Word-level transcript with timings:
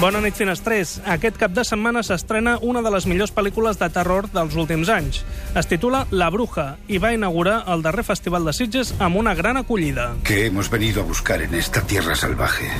Bona 0.00 0.22
nit, 0.24 0.32
finestrers. 0.32 0.94
Aquest 1.12 1.36
cap 1.36 1.52
de 1.52 1.60
setmana 1.60 2.00
s'estrena 2.00 2.54
una 2.64 2.80
de 2.80 2.88
les 2.94 3.04
millors 3.04 3.34
pel·lícules 3.36 3.76
de 3.76 3.88
terror 3.92 4.30
dels 4.32 4.54
últims 4.56 4.88
anys. 4.88 5.18
Es 5.52 5.68
titula 5.68 6.06
La 6.10 6.30
Bruja 6.32 6.78
i 6.88 6.96
va 6.96 7.10
inaugurar 7.12 7.58
el 7.68 7.84
darrer 7.84 8.06
Festival 8.08 8.48
de 8.48 8.54
Sitges 8.56 8.94
amb 8.98 9.20
una 9.20 9.34
gran 9.36 9.60
acollida. 9.60 10.14
¿Qué 10.24 10.46
hemos 10.46 10.70
venido 10.70 11.02
a 11.02 11.04
buscar 11.04 11.42
en 11.42 11.52
esta 11.54 11.82
tierra 11.82 12.14
salvaje? 12.14 12.70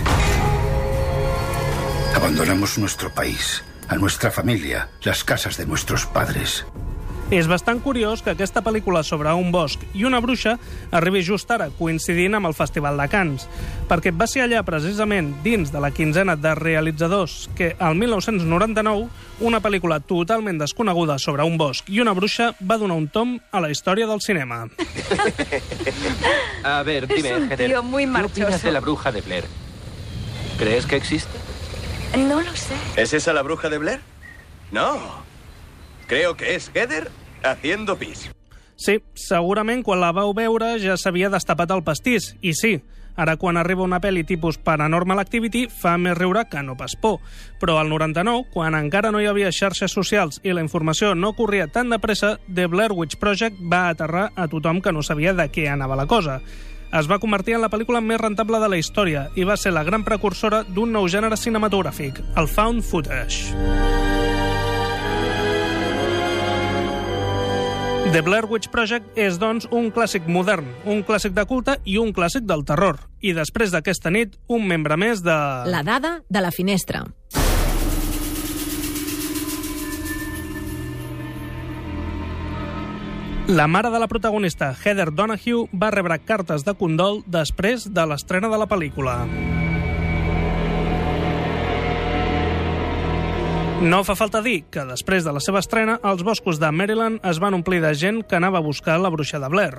Abandonamos 2.16 2.78
nuestro 2.78 3.12
país, 3.12 3.62
a 3.88 3.96
nuestra 3.96 4.30
familia, 4.30 4.88
las 5.04 5.22
casas 5.22 5.58
de 5.58 5.66
nuestros 5.66 6.06
padres. 6.06 6.64
És 7.30 7.46
bastant 7.46 7.78
curiós 7.78 8.24
que 8.26 8.32
aquesta 8.32 8.58
pel·lícula 8.58 9.04
sobre 9.06 9.30
un 9.38 9.52
bosc 9.54 9.78
i 9.94 10.02
una 10.02 10.18
bruixa 10.18 10.56
arribi 10.90 11.20
just 11.22 11.50
ara, 11.54 11.68
coincidint 11.78 12.34
amb 12.34 12.48
el 12.48 12.56
Festival 12.58 12.98
de 12.98 13.06
Cants, 13.12 13.44
perquè 13.86 14.10
va 14.10 14.26
ser 14.26 14.42
allà 14.42 14.64
precisament 14.66 15.28
dins 15.44 15.70
de 15.70 15.78
la 15.78 15.92
quinzena 15.94 16.34
de 16.34 16.56
realitzadors 16.58 17.44
que 17.54 17.76
el 17.78 17.94
1999 18.00 19.06
una 19.46 19.60
pel·lícula 19.62 20.00
totalment 20.02 20.58
desconeguda 20.58 21.20
sobre 21.22 21.46
un 21.46 21.54
bosc 21.56 21.86
i 21.88 22.02
una 22.02 22.16
bruixa 22.18 22.50
va 22.66 22.80
donar 22.82 22.98
un 22.98 23.06
tom 23.08 23.36
a 23.52 23.62
la 23.62 23.70
història 23.70 24.10
del 24.10 24.20
cinema. 24.20 24.64
A 26.64 26.82
ver, 26.82 27.06
dime, 27.06 27.36
un 27.36 27.50
Heather, 27.50 27.70
tío 27.70 27.82
muy 27.84 28.04
¿qué 28.06 28.10
opinas 28.10 28.32
marchoso. 28.50 28.66
de 28.66 28.72
la 28.72 28.80
bruja 28.80 29.12
de 29.12 29.20
Blair? 29.20 29.44
¿Crees 30.58 30.84
que 30.84 30.96
existe? 30.96 31.38
No 32.18 32.40
lo 32.42 32.56
sé. 32.56 32.74
¿Es 32.96 33.14
esa 33.14 33.32
la 33.32 33.42
bruja 33.42 33.68
de 33.68 33.78
Blair? 33.78 34.00
No. 34.72 34.98
Creo 36.08 36.36
que 36.36 36.56
es 36.56 36.72
Heather 36.74 37.08
haciendo 37.42 37.96
pis. 37.96 38.30
Sí, 38.80 38.96
segurament 39.12 39.82
quan 39.84 40.00
la 40.00 40.12
vau 40.16 40.32
veure 40.32 40.78
ja 40.80 40.96
s'havia 40.96 41.28
destapat 41.28 41.70
el 41.74 41.82
pastís, 41.84 42.30
i 42.40 42.54
sí, 42.56 42.78
ara 43.12 43.34
quan 43.36 43.58
arriba 43.60 43.84
una 43.84 43.98
pel·li 44.00 44.22
tipus 44.24 44.56
Paranormal 44.56 45.20
Activity 45.20 45.66
fa 45.68 45.98
més 46.00 46.16
riure 46.16 46.46
que 46.48 46.62
no 46.64 46.78
pas 46.80 46.94
por. 46.96 47.18
Però 47.60 47.76
al 47.76 47.92
99, 47.92 48.48
quan 48.54 48.78
encara 48.78 49.12
no 49.12 49.20
hi 49.20 49.28
havia 49.28 49.52
xarxes 49.52 49.92
socials 49.92 50.40
i 50.42 50.54
la 50.56 50.64
informació 50.64 51.12
no 51.14 51.34
corria 51.36 51.68
tan 51.68 51.92
de 51.92 52.00
pressa, 52.00 52.38
The 52.48 52.70
Blair 52.72 52.96
Witch 52.96 53.18
Project 53.20 53.60
va 53.60 53.88
aterrar 53.90 54.30
a 54.34 54.48
tothom 54.48 54.80
que 54.80 54.96
no 54.96 55.04
sabia 55.04 55.36
de 55.36 55.50
què 55.52 55.68
anava 55.68 55.98
la 56.00 56.08
cosa. 56.08 56.40
Es 56.90 57.06
va 57.06 57.20
convertir 57.22 57.54
en 57.54 57.62
la 57.62 57.70
pel·lícula 57.70 58.00
més 58.00 58.18
rentable 58.18 58.58
de 58.58 58.72
la 58.72 58.80
història 58.80 59.28
i 59.36 59.44
va 59.44 59.60
ser 59.60 59.76
la 59.76 59.84
gran 59.84 60.08
precursora 60.08 60.64
d'un 60.64 60.90
nou 60.96 61.06
gènere 61.06 61.36
cinematogràfic, 61.38 62.24
el 62.40 62.48
found 62.48 62.82
footage. 62.82 64.19
The 68.08 68.22
Blair 68.22 68.46
Witch 68.50 68.70
Project 68.72 69.18
és, 69.20 69.36
doncs, 69.38 69.68
un 69.70 69.90
clàssic 69.94 70.24
modern, 70.26 70.66
un 70.88 71.04
clàssic 71.06 71.36
de 71.36 71.44
culte 71.46 71.76
i 71.84 71.98
un 72.00 72.10
clàssic 72.16 72.42
del 72.48 72.64
terror. 72.66 72.96
I 73.20 73.34
després 73.36 73.70
d'aquesta 73.70 74.10
nit, 74.10 74.34
un 74.48 74.64
membre 74.66 74.96
més 74.98 75.20
de... 75.22 75.36
La 75.70 75.84
dada 75.86 76.16
de 76.28 76.42
la 76.42 76.50
finestra. 76.50 77.04
La 83.50 83.66
mare 83.66 83.90
de 83.90 83.98
la 83.98 84.06
protagonista, 84.06 84.72
Heather 84.74 85.12
Donahue, 85.12 85.68
va 85.72 85.90
rebre 85.90 86.20
cartes 86.22 86.62
de 86.66 86.74
condol 86.78 87.24
després 87.26 87.88
de 87.90 88.04
l'estrena 88.06 88.50
de 88.50 88.58
la 88.62 88.68
pel·lícula. 88.70 89.24
No 93.80 94.02
fa 94.04 94.12
falta 94.12 94.42
dir 94.44 94.66
que 94.68 94.82
després 94.84 95.24
de 95.24 95.32
la 95.32 95.40
seva 95.40 95.62
estrena, 95.64 95.94
els 96.04 96.20
boscos 96.20 96.58
de 96.60 96.68
Maryland 96.68 97.24
es 97.24 97.38
van 97.40 97.54
omplir 97.56 97.78
de 97.80 97.94
gent 97.96 98.20
que 98.28 98.36
anava 98.36 98.60
a 98.60 98.66
buscar 98.66 98.98
la 99.00 99.08
bruixa 99.08 99.40
de 99.40 99.48
Blair. 99.48 99.78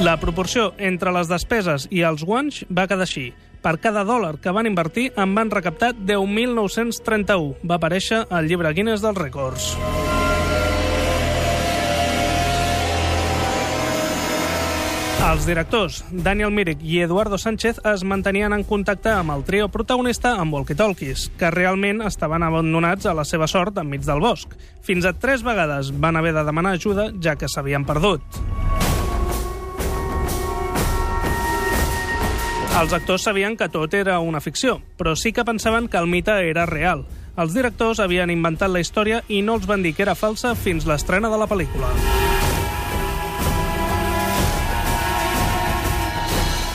La 0.00 0.16
proporció 0.16 0.70
entre 0.78 1.12
les 1.12 1.28
despeses 1.28 1.84
i 1.92 2.00
els 2.08 2.24
guanys 2.24 2.62
va 2.72 2.86
quedar 2.88 3.04
així. 3.04 3.34
Per 3.60 3.76
cada 3.84 4.00
dòlar 4.08 4.38
que 4.40 4.54
van 4.56 4.64
invertir 4.64 5.10
en 5.12 5.34
van 5.36 5.52
recaptar 5.52 5.92
10.931. 5.92 7.58
Va 7.60 7.76
aparèixer 7.76 8.24
al 8.30 8.48
llibre 8.48 8.72
Guinness 8.72 9.04
dels 9.04 9.20
rècords. 9.20 9.74
Els 15.30 15.44
directors, 15.46 16.00
Daniel 16.10 16.50
Myrick 16.50 16.80
i 16.82 16.96
Eduardo 17.04 17.38
Sánchez, 17.38 17.76
es 17.86 18.02
mantenien 18.02 18.50
en 18.50 18.64
contacte 18.66 19.12
amb 19.14 19.30
el 19.30 19.44
trio 19.46 19.68
protagonista 19.70 20.32
amb 20.42 20.56
walkie-talkies, 20.56 21.28
que 21.38 21.52
realment 21.54 22.02
estaven 22.02 22.42
abandonats 22.42 23.06
a 23.06 23.12
la 23.14 23.22
seva 23.22 23.46
sort 23.46 23.78
enmig 23.78 24.02
del 24.02 24.18
bosc. 24.24 24.56
Fins 24.82 25.06
a 25.06 25.12
tres 25.14 25.44
vegades 25.46 25.92
van 26.02 26.18
haver 26.18 26.32
de 26.34 26.42
demanar 26.42 26.72
ajuda, 26.74 27.12
ja 27.22 27.36
que 27.38 27.46
s'havien 27.46 27.86
perdut. 27.86 28.26
Els 32.80 32.92
actors 32.96 33.22
sabien 33.22 33.54
que 33.60 33.70
tot 33.70 33.94
era 33.94 34.18
una 34.18 34.42
ficció, 34.42 34.80
però 34.98 35.14
sí 35.14 35.30
que 35.30 35.46
pensaven 35.46 35.86
que 35.86 36.00
el 36.02 36.10
mite 36.10 36.34
era 36.50 36.66
real. 36.66 37.06
Els 37.38 37.54
directors 37.54 38.02
havien 38.02 38.34
inventat 38.34 38.74
la 38.74 38.82
història 38.82 39.22
i 39.28 39.44
no 39.46 39.60
els 39.60 39.70
van 39.70 39.86
dir 39.86 39.94
que 39.94 40.02
era 40.02 40.18
falsa 40.18 40.56
fins 40.58 40.90
l'estrena 40.90 41.30
de 41.30 41.38
la 41.38 41.46
pel·lícula. 41.46 41.94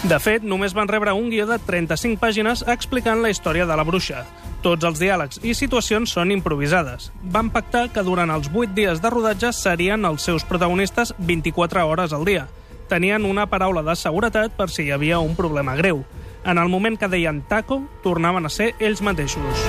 De 0.06 0.18
fet, 0.22 0.44
només 0.46 0.76
van 0.78 0.86
rebre 0.86 1.16
un 1.18 1.32
guió 1.32 1.48
de 1.50 1.56
35 1.66 2.20
pàgines 2.22 2.62
explicant 2.70 3.24
la 3.24 3.32
història 3.34 3.66
de 3.66 3.74
la 3.74 3.84
bruixa. 3.88 4.20
Tots 4.62 4.86
els 4.86 5.00
diàlegs 5.02 5.40
i 5.42 5.56
situacions 5.58 6.12
són 6.14 6.30
improvisades. 6.30 7.08
Van 7.34 7.48
pactar 7.50 7.88
que 7.90 8.04
durant 8.06 8.30
els 8.30 8.52
8 8.54 8.76
dies 8.78 9.02
de 9.02 9.10
rodatge 9.10 9.50
serien 9.58 10.06
els 10.06 10.22
seus 10.22 10.46
protagonistes 10.46 11.16
24 11.18 11.88
hores 11.90 12.14
al 12.14 12.26
dia. 12.30 12.44
Tenien 12.86 13.26
una 13.26 13.48
paraula 13.50 13.82
de 13.82 13.96
seguretat 13.98 14.54
per 14.54 14.68
si 14.70 14.84
hi 14.86 14.92
havia 14.94 15.18
un 15.26 15.34
problema 15.34 15.74
greu. 15.80 16.04
En 16.46 16.62
el 16.62 16.70
moment 16.70 17.00
que 17.02 17.10
deien 17.10 17.42
taco, 17.50 17.80
tornaven 18.04 18.46
a 18.46 18.52
ser 18.54 18.76
ells 18.78 19.02
mateixos. 19.02 19.64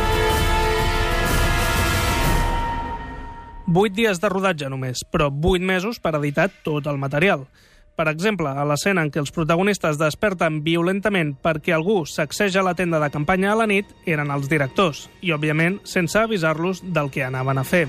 8 3.73 3.97
dies 3.97 4.21
de 4.21 4.29
rodatge 4.29 4.69
només, 4.69 5.01
però 5.09 5.31
8 5.33 5.65
mesos 5.65 5.97
per 5.97 6.13
editar 6.21 6.51
tot 6.61 6.93
el 6.93 7.01
material. 7.01 7.49
Per 7.97 8.11
exemple, 8.11 8.51
a 8.53 8.65
l'escena 8.69 9.01
en 9.07 9.09
què 9.09 9.23
els 9.23 9.33
protagonistes 9.33 9.97
desperten 9.97 10.61
violentament 10.65 11.33
perquè 11.41 11.73
algú 11.73 12.03
sacseja 12.05 12.65
la 12.65 12.75
tenda 12.77 13.01
de 13.01 13.09
campanya 13.11 13.55
a 13.55 13.57
la 13.63 13.67
nit 13.71 13.89
eren 14.05 14.29
els 14.35 14.51
directors, 14.53 15.07
i, 15.25 15.33
òbviament, 15.33 15.81
sense 15.89 16.21
avisar-los 16.21 16.85
del 16.85 17.09
que 17.11 17.25
anaven 17.25 17.57
a 17.57 17.65
fer. 17.65 17.87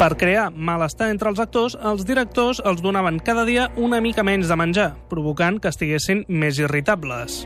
Per 0.00 0.16
crear 0.18 0.48
malestar 0.50 1.12
entre 1.12 1.30
els 1.30 1.38
actors, 1.44 1.76
els 1.76 2.08
directors 2.08 2.58
els 2.64 2.80
donaven 2.82 3.20
cada 3.22 3.44
dia 3.46 3.68
una 3.76 4.00
mica 4.00 4.24
menys 4.26 4.48
de 4.48 4.56
menjar, 4.58 4.88
provocant 5.12 5.60
que 5.60 5.70
estiguessin 5.70 6.24
més 6.26 6.58
irritables. 6.58 7.44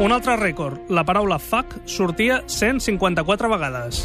Un 0.00 0.14
altre 0.16 0.32
rècord, 0.40 0.86
la 0.88 1.02
paraula 1.04 1.36
fuck 1.36 1.74
sortia 1.84 2.38
154 2.48 3.48
vegades. 3.52 3.98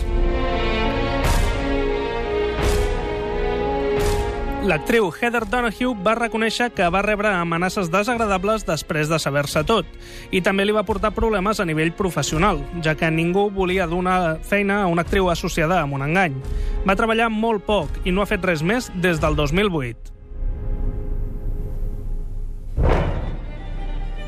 L'actriu 4.68 5.08
Heather 5.14 5.46
Donahue 5.48 5.94
va 6.04 6.18
reconèixer 6.18 6.68
que 6.76 6.90
va 6.92 7.04
rebre 7.06 7.30
amenaces 7.32 7.88
desagradables 7.94 8.66
després 8.68 9.08
de 9.08 9.20
saber-se 9.24 9.64
tot 9.70 9.88
i 10.36 10.42
també 10.44 10.66
li 10.66 10.76
va 10.76 10.84
portar 10.84 11.14
problemes 11.16 11.62
a 11.62 11.68
nivell 11.70 11.94
professional, 11.96 12.60
ja 12.84 12.98
que 13.00 13.08
ningú 13.08 13.46
volia 13.54 13.88
donar 13.88 14.42
feina 14.44 14.82
a 14.82 14.90
una 14.92 15.06
actriu 15.08 15.30
associada 15.32 15.80
amb 15.80 15.96
un 15.96 16.04
engany. 16.10 16.36
Va 16.84 16.98
treballar 17.00 17.30
molt 17.32 17.64
poc 17.64 18.02
i 18.04 18.12
no 18.12 18.26
ha 18.26 18.28
fet 18.28 18.44
res 18.44 18.66
més 18.66 18.92
des 19.00 19.24
del 19.24 19.40
2008. 19.40 20.15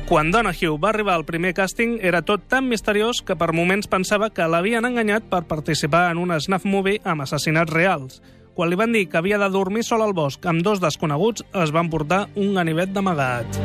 Quan 0.08 0.30
Donahue 0.32 0.78
va 0.80 0.88
arribar 0.88 1.18
al 1.18 1.26
primer 1.28 1.50
càsting 1.52 1.98
era 2.00 2.22
tot 2.24 2.46
tan 2.48 2.64
misteriós 2.64 3.18
que 3.20 3.34
per 3.36 3.50
moments 3.52 3.90
pensava 3.92 4.30
que 4.32 4.46
l'havien 4.48 4.88
enganyat 4.88 5.26
per 5.28 5.42
participar 5.50 6.06
en 6.08 6.22
un 6.22 6.32
snuff 6.40 6.64
movie 6.64 7.02
amb 7.04 7.26
assassinats 7.26 7.74
reals. 7.76 8.22
Quan 8.56 8.72
li 8.72 8.78
van 8.80 8.96
dir 8.96 9.04
que 9.12 9.20
havia 9.20 9.36
de 9.36 9.50
dormir 9.52 9.84
sol 9.84 10.00
al 10.00 10.16
bosc 10.16 10.48
amb 10.48 10.64
dos 10.64 10.80
desconeguts, 10.80 11.44
es 11.52 11.76
van 11.76 11.92
portar 11.92 12.24
un 12.40 12.56
ganivet 12.56 12.96
d'amagat. 12.96 13.60